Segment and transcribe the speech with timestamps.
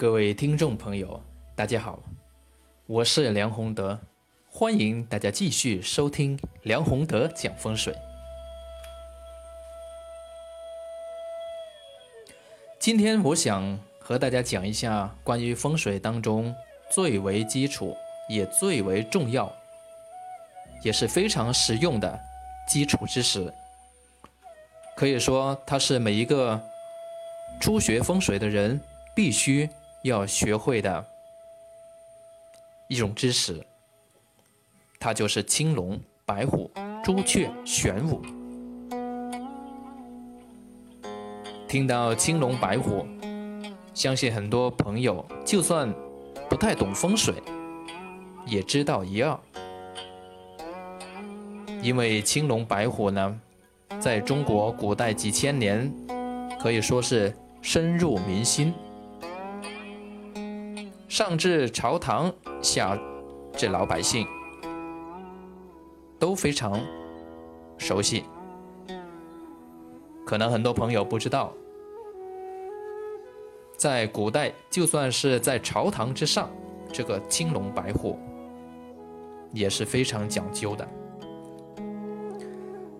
[0.00, 1.20] 各位听众朋友，
[1.56, 1.98] 大家好，
[2.86, 3.98] 我是梁宏德，
[4.48, 7.92] 欢迎大家继续收听梁宏德讲风水。
[12.78, 16.54] 今天我想和大家讲一下关于风水当中
[16.92, 17.96] 最为基础
[18.28, 19.52] 也最为重要，
[20.84, 22.20] 也是非常实用的
[22.68, 23.52] 基础知识。
[24.94, 26.62] 可以说，它是每一个
[27.60, 28.80] 初学风水的人
[29.12, 29.68] 必须
[30.08, 31.06] 要学会的
[32.88, 33.64] 一种知识。
[34.98, 36.70] 它就是青龙、白虎、
[37.04, 38.20] 朱雀、玄武。
[41.68, 43.06] 听到青龙、白虎，
[43.94, 45.94] 相信很多朋友就算
[46.50, 47.34] 不太懂风水，
[48.44, 49.38] 也知道一二。
[51.80, 53.40] 因为青龙、白虎呢。
[53.98, 55.92] 在中国古代几千年，
[56.60, 58.72] 可以说是深入民心，
[61.08, 62.96] 上至朝堂，下
[63.54, 64.26] 至老百姓，
[66.18, 66.78] 都非常
[67.78, 68.24] 熟悉。
[70.26, 71.50] 可能很多朋友不知道，
[73.74, 76.50] 在古代，就算是在朝堂之上，
[76.92, 78.18] 这个青龙白虎
[79.54, 80.86] 也是非常讲究的。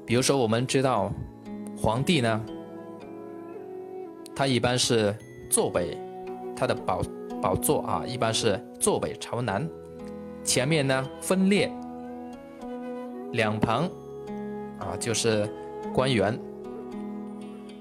[0.06, 1.12] 比如说，我们知道
[1.76, 2.42] 皇帝呢，
[4.34, 5.14] 他一般是
[5.50, 5.98] 坐北，
[6.56, 7.02] 他的宝
[7.40, 9.68] 宝座啊，一般是坐北朝南，
[10.42, 11.72] 前面呢分列
[13.32, 13.88] 两旁
[14.78, 15.48] 啊，就是
[15.92, 16.38] 官员。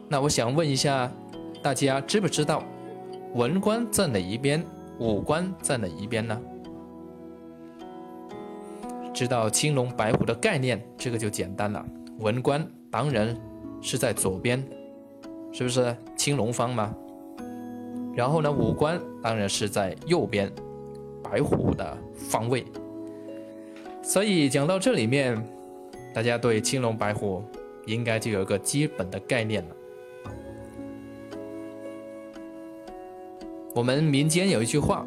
[0.09, 1.11] 那我想问一下
[1.61, 2.63] 大家，知不知道
[3.33, 4.63] 文官在哪一边，
[4.99, 6.39] 武官在哪一边呢？
[9.13, 11.83] 知道青龙白虎的概念，这个就简单了。
[12.19, 13.35] 文官当然
[13.81, 14.63] 是在左边，
[15.51, 16.95] 是不是青龙方嘛？
[18.17, 20.51] 然后呢，五官当然是在右边，
[21.21, 22.65] 白虎的方位。
[24.01, 25.39] 所以讲到这里面，
[26.15, 27.43] 大家对青龙白虎
[27.85, 29.75] 应该就有个基本的概念了。
[33.75, 35.05] 我们民间有一句话，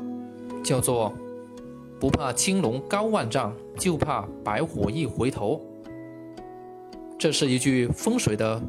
[0.63, 1.13] 叫做
[1.99, 5.61] “不怕青龙高万丈，就怕白虎一回头”。
[7.19, 8.63] 这是一句风水的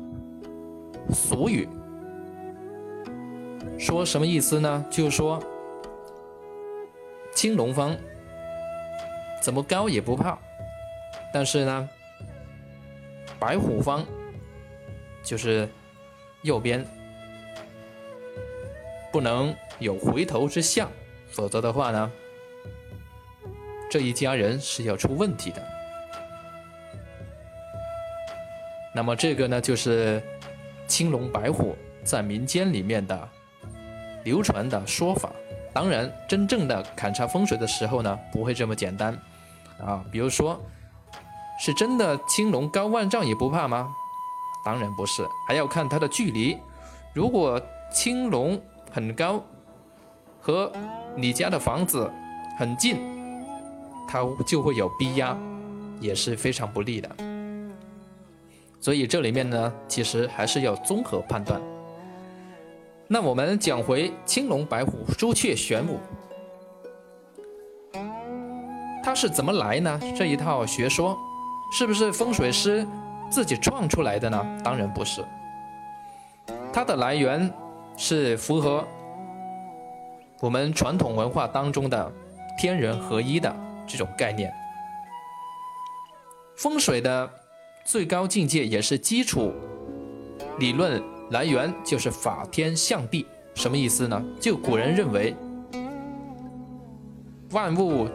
[1.12, 1.70] 俗语，
[3.82, 4.86] 说什么意思呢？
[4.92, 5.44] 就是说，
[7.34, 7.98] 青龙方
[9.42, 10.38] 怎么高也不怕，
[11.34, 11.90] 但是呢，
[13.40, 14.06] 白虎方
[15.24, 15.68] 就是
[16.44, 16.86] 右边
[19.12, 20.88] 不能有回头之象，
[21.32, 22.12] 否则的话呢，
[23.90, 25.68] 这一家人是要出问题的。
[28.94, 30.22] 那么这个呢，就是
[30.86, 33.28] 青龙白虎在民间里面的
[34.24, 35.32] 流传的说法。
[35.74, 39.18] 当然，真正的勘察风水的时候呢，不会这么简单
[39.80, 40.04] 啊。
[40.12, 40.60] 比如说，
[41.60, 43.94] 是真的青龙高万丈也不怕吗？
[44.66, 46.58] 当然不是，还要看它的距离。
[47.14, 47.60] 如果
[47.92, 48.62] 青龙
[48.92, 49.42] 很高，
[50.42, 50.72] 和
[51.16, 52.12] 你家的房子
[52.58, 52.98] 很近，
[54.08, 55.38] 它就会有逼压，
[56.02, 57.10] 也是非常不利的。
[58.82, 61.62] 所以这里面呢，其实还是要综合判断。
[63.14, 66.00] 那我们讲回青龙、白虎、朱雀、玄武，
[69.04, 70.00] 它是怎么来呢？
[70.16, 71.18] 这一套学说
[71.74, 72.88] 是不是风水师
[73.30, 74.42] 自己创出来的呢？
[74.64, 75.22] 当然不是，
[76.72, 77.54] 它的来源
[77.98, 78.88] 是符合
[80.40, 82.10] 我们传统文化当中的
[82.58, 83.54] 天人合一的
[83.86, 84.50] 这种概念。
[86.56, 87.30] 风水的。
[87.84, 89.52] 最高境界也是基础
[90.60, 93.26] 理论来源，就是法天象地。
[93.54, 94.24] 什么意思呢？
[94.40, 95.36] 就古人认为，
[97.52, 98.08] 万物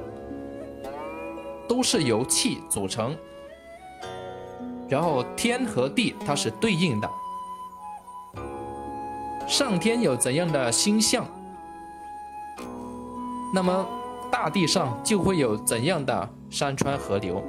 [1.69, 3.17] 都是由气组成，
[4.89, 7.11] 然后天和地它是对应的。
[9.47, 11.27] 上天有怎样的星象，
[13.55, 13.87] 那么
[14.31, 17.43] 大地上就会有怎样的山川河流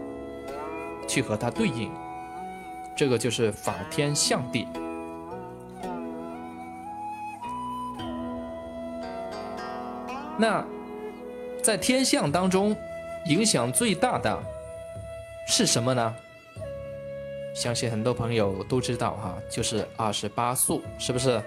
[1.07, 1.89] 去和它对应。
[2.95, 4.67] 这个就是法天象地。
[10.37, 10.65] 那
[11.63, 12.75] 在天象当中，
[13.25, 14.39] 影响最大的
[15.47, 16.15] 是什么呢？
[17.55, 21.41] 相信很多朋友都知道哈，就是二十八宿，是不是？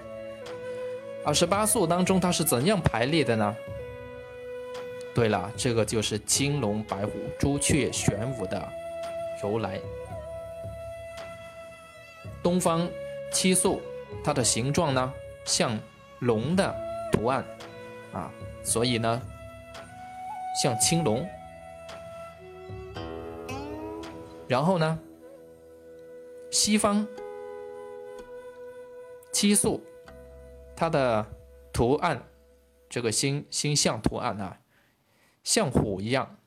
[1.23, 3.55] 二十八宿当中，它是怎样排列的呢？
[5.15, 8.67] 对了，这个就是青龙、白虎、朱雀、玄武的
[9.41, 9.79] 由来。
[12.43, 12.89] 东方
[13.31, 13.81] 七宿，
[14.23, 15.13] 它的形状呢
[15.45, 15.79] 像
[16.19, 16.75] 龙的
[17.11, 17.45] 图案，
[18.11, 18.31] 啊，
[18.63, 19.21] 所以呢，
[20.61, 21.27] 像青龙，
[24.47, 24.99] 然后呢，
[26.51, 27.05] 西方
[29.31, 29.81] 七宿，
[30.75, 31.25] 它的
[31.73, 32.21] 图案，
[32.89, 34.59] 这个星星象图案啊，
[35.43, 36.37] 像虎一样。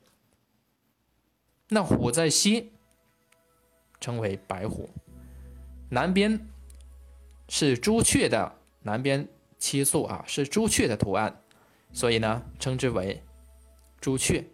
[1.68, 2.72] 那虎在西，
[4.00, 4.88] 称为白虎；
[5.90, 6.46] 南边
[7.48, 9.26] 是朱雀的南边
[9.58, 11.40] 七宿啊，是朱雀的图案，
[11.94, 13.22] 所以呢，称之为
[14.00, 14.44] 朱雀。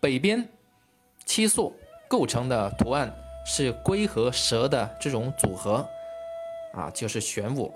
[0.00, 0.48] 北边
[1.26, 1.76] 七宿
[2.08, 3.12] 构成的图案
[3.44, 5.86] 是龟和蛇的这种组合
[6.72, 7.74] 啊，就是玄武。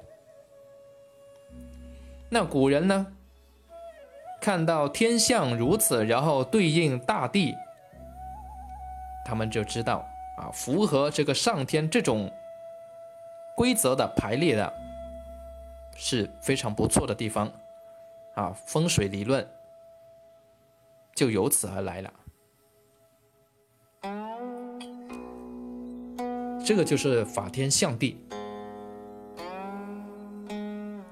[2.30, 3.06] 那古人呢？
[4.40, 7.54] 看到天象如此，然后对应大地，
[9.24, 10.06] 他们就知道
[10.36, 12.30] 啊，符合这个上天这种
[13.56, 14.74] 规则的排列的，
[15.96, 17.50] 是非常不错的地方
[18.34, 18.54] 啊。
[18.66, 19.46] 风水理论
[21.14, 22.12] 就由此而来了。
[26.66, 28.16] 这个就是法天象地，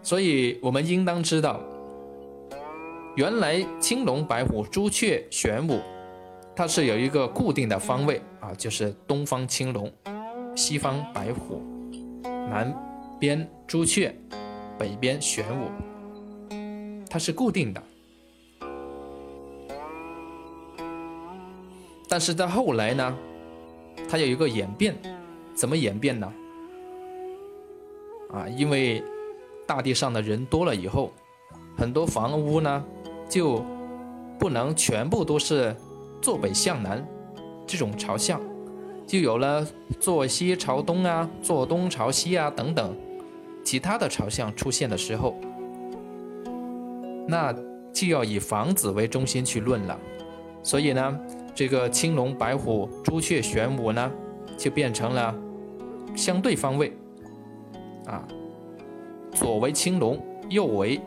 [0.02, 1.60] 所以我们应当知道。
[3.14, 5.78] 原来青龙、白虎、朱雀、玄武，
[6.56, 9.92] 它是有一个固定的方位啊，就是东方青龙，
[10.56, 11.60] 西方白虎，
[12.22, 12.74] 南
[13.20, 14.16] 边朱雀，
[14.78, 15.68] 北边玄武，
[17.12, 17.82] 它是固定的。
[22.08, 23.18] 但是到后来呢，
[24.08, 24.96] 它有一个演变，
[25.54, 26.32] 怎么演变呢？
[28.32, 29.04] 啊，因为
[29.66, 31.12] 大地上的人多了以后，
[31.76, 32.82] 很多房屋呢。
[33.28, 33.64] 就
[34.38, 35.74] 不能全部都是
[36.20, 37.02] 坐北向南
[37.66, 38.38] 这种朝向，
[39.06, 39.66] 就有了
[39.98, 42.94] 坐西朝东啊，坐东朝西啊等等
[43.64, 45.34] 其他的朝向出现的时候，
[47.26, 47.54] 那
[47.92, 49.98] 就要以房子为中心去论了。
[50.62, 51.20] 所以呢，
[51.54, 54.12] 这个青龙、白虎、朱雀、玄武呢，
[54.56, 55.34] 就变成了
[56.14, 56.92] 相对方位
[58.06, 58.26] 啊，
[59.32, 61.00] 左为青龙，右为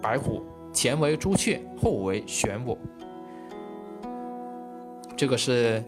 [0.00, 0.42] 白虎。
[0.72, 2.76] 前为朱雀，后为玄武。
[5.16, 5.82] 这个是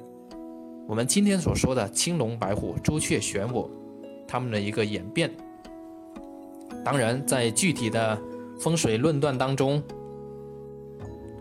[0.87, 3.71] 我们今天所说的青龙、白虎、朱雀、玄武，
[4.27, 5.31] 它们的一个演变。
[6.83, 8.19] 当然，在具体的
[8.59, 9.83] 风水论断当中，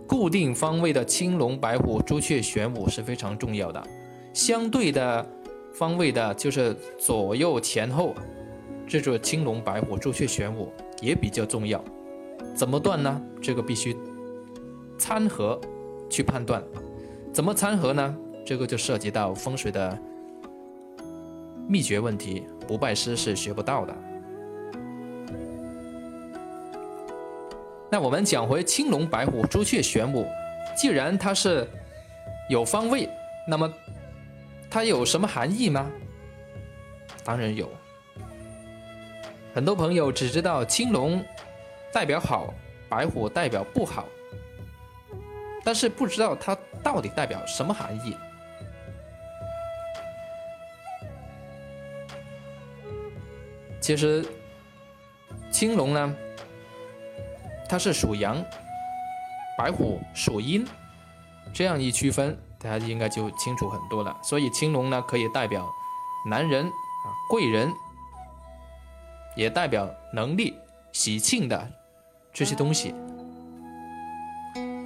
[0.07, 3.83] 固定方位的青龙、白虎、朱雀、玄武是非常重要的。
[4.33, 5.25] 相对的
[5.73, 8.13] 方位的，就是左右前后，
[8.87, 10.71] 这座青龙、白虎、朱雀、玄武
[11.01, 11.83] 也比较重要。
[12.55, 13.21] 怎么断呢？
[13.41, 13.97] 这个必须
[14.97, 15.59] 参合
[16.09, 16.63] 去判断。
[17.33, 18.15] 怎么参合呢？
[18.45, 19.97] 这个就涉及到风水的
[21.67, 23.93] 秘诀问题，不拜师是学不到的。
[27.89, 30.27] 那我们讲回青龙、白虎、朱雀、玄武，
[30.75, 31.67] 既然它是
[32.49, 33.09] 有方位，
[33.47, 33.71] 那么
[34.69, 35.89] 它有什么含义吗？
[37.23, 37.69] 当然有。
[39.53, 41.23] 很多朋友只知道青龙。
[41.89, 42.53] 代表好，
[42.89, 44.05] 白虎代表不好，
[45.63, 48.15] 但是不知道它到底代表什么含义。
[53.79, 54.23] 其实，
[55.49, 56.15] 青龙呢，
[57.69, 58.43] 它是属阳，
[59.57, 60.65] 白虎属阴，
[61.53, 64.15] 这样一区分，大家应该就清楚很多了。
[64.23, 65.67] 所以青龙呢，可以代表
[66.25, 67.73] 男人啊，贵人，
[69.35, 70.55] 也代表能力、
[70.91, 71.67] 喜庆的。
[72.33, 72.93] 这些东西，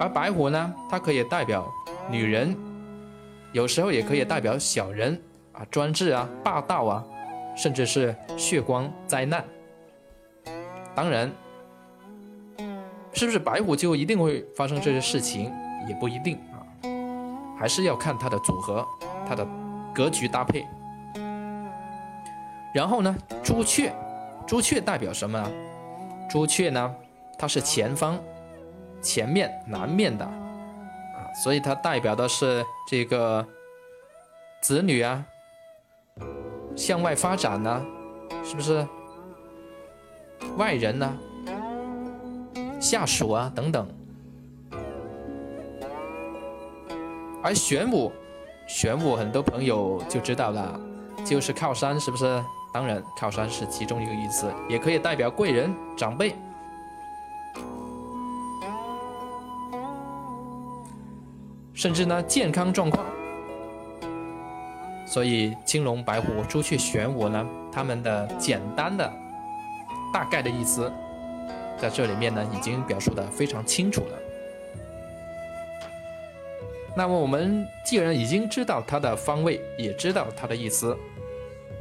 [0.00, 1.70] 而白虎呢，它可以代表
[2.08, 2.56] 女人，
[3.52, 5.20] 有时候也可以代表小人
[5.52, 7.04] 啊，专制啊，霸道啊，
[7.54, 9.44] 甚至是血光灾难。
[10.94, 11.30] 当然，
[13.22, 15.44] 是不是白虎就一定会发生这些事情，
[15.88, 16.58] 也不一定啊，
[17.56, 18.84] 还是要看它的组合，
[19.28, 19.46] 它的
[19.94, 20.66] 格局搭配。
[22.74, 23.94] 然后呢，朱雀，
[24.44, 25.48] 朱雀代表什么？
[26.28, 26.92] 朱雀呢？
[27.38, 28.18] 它是前方、
[29.00, 33.46] 前面、南面的啊，所以它代表的是这个
[34.60, 35.24] 子女啊，
[36.74, 37.86] 向外发展呢，
[38.42, 38.84] 是不是？
[40.56, 41.16] 外人呢，
[42.82, 43.86] 下属啊等等。
[47.40, 48.10] 而玄武，
[48.66, 50.80] 玄武很多朋友就知道了，
[51.24, 52.42] 就是靠山，是不是？
[52.74, 56.34] 当然，靠山是其中一个意思，也可以代表贵人、长辈。
[61.72, 63.04] 甚至呢，健康状况。
[65.06, 69.12] 所以青龙、白虎、朱雀、玄武呢，它们的简单的、
[70.12, 70.90] 大概的意思，
[71.82, 74.18] 在这里面呢已经表述的非常清楚了。
[76.96, 80.96] 那么我们既然已经知道它的方位，也知道它的意思，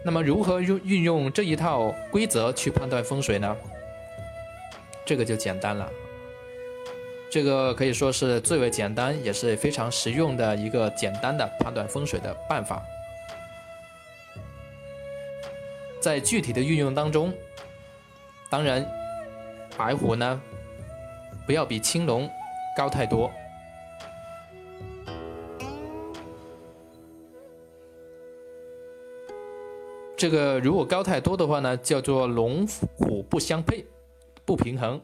[0.03, 3.55] 那么如何用运用这一套规则去判断风水呢？
[5.05, 5.87] 这个就简单了。
[7.29, 12.81] 这个可以说是最为简单，也是非常实用的一个简单的判断风水的办法。
[15.99, 17.31] 在具体的运用当中，
[18.49, 18.83] 当然，
[19.83, 20.39] 白虎呢，
[21.43, 22.29] 不要比青龙
[22.77, 23.31] 高太多。
[30.15, 33.83] 这个如果高太多的话呢，叫做龙虎不相配，
[34.45, 35.01] 不平衡。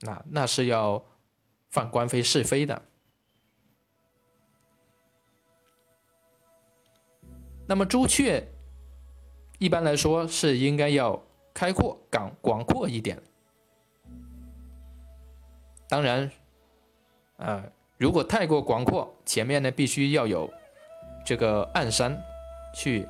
[0.00, 1.00] 那那是要
[1.70, 2.82] 犯官非是非的。
[7.68, 8.44] 那么朱雀
[9.60, 13.16] 一般来说是应该要开阔、广广阔一点。
[15.88, 16.30] 当然，
[17.38, 17.64] 啊，
[17.96, 20.52] 如果太过广阔，前面呢必须要有
[21.24, 22.20] 这个暗山
[22.74, 23.08] 去。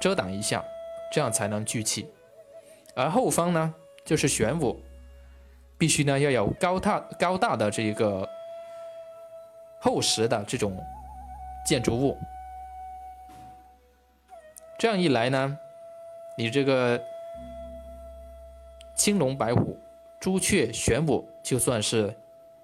[0.00, 0.64] 遮挡一下，
[1.12, 2.10] 这样才能聚气。
[2.96, 3.72] 而后方呢，
[4.04, 4.82] 就是玄武，
[5.78, 8.28] 必须呢要有高大高大的这一个
[9.80, 10.76] 厚实的这种
[11.64, 12.18] 建筑物。
[14.76, 15.56] 这样一来呢，
[16.36, 17.00] 你这个
[18.96, 19.78] 青龙白虎、
[20.18, 22.14] 朱雀玄武，就算是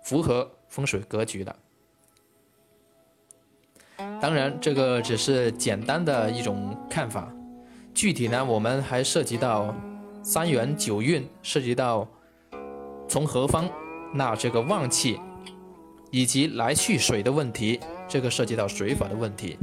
[0.02, 1.56] 符合风水格局的。
[4.20, 7.32] 当然，这个只是简单的一种看法，
[7.92, 9.74] 具体呢，我们还涉及到
[10.22, 12.06] 三元九运，涉及到
[13.08, 13.68] 从何方
[14.14, 15.20] 纳这个旺气，
[16.10, 19.58] 以及来去水的问题，这个涉及到水法的问题。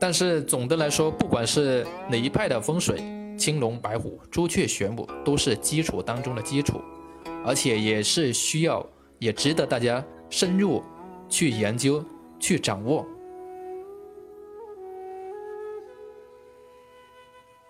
[0.00, 3.02] 但是总的来说，不管是哪一派的风水，
[3.38, 6.80] 青龙白虎、朱雀玄武都是基础当中的基础，
[7.46, 8.84] 而且也是需要。
[9.20, 10.80] 也值得大家深入
[11.28, 12.04] 去研究、
[12.38, 13.04] 去掌握。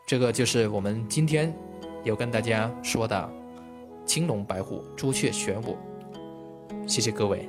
[0.07, 1.57] 这个就是我们今天
[2.05, 3.33] 有跟大家说的
[4.05, 5.79] 青龙白虎、朱雀玄武。
[6.87, 7.49] 谢谢各位。